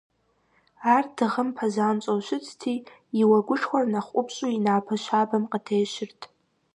Ар 0.93 1.05
дыгъэм 1.15 1.49
пэзанщӀэу 1.57 2.19
щытти, 2.27 2.75
и 3.21 3.23
уэгушхэр 3.29 3.83
нэхъ 3.91 4.11
ӀупщӀу 4.13 4.49
и 4.57 4.59
напэ 4.65 4.95
щабэм 5.03 5.43
къытещырт. 5.51 6.21